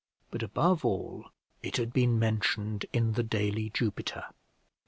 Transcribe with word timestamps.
But, 0.31 0.41
above 0.41 0.83
all, 0.83 1.29
it 1.61 1.77
had 1.77 1.93
been 1.93 2.17
mentioned 2.17 2.87
in 2.91 3.13
the 3.13 3.21
daily 3.21 3.69
Jupiter. 3.69 4.25